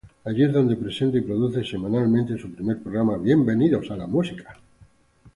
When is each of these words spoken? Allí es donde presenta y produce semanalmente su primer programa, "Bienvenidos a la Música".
Allí 0.25 0.43
es 0.45 0.51
donde 0.51 0.75
presenta 0.77 1.19
y 1.19 1.21
produce 1.21 1.63
semanalmente 1.63 2.35
su 2.35 2.51
primer 2.51 2.81
programa, 2.81 3.19
"Bienvenidos 3.19 3.91
a 3.91 3.95
la 3.97 4.07
Música". 4.07 4.57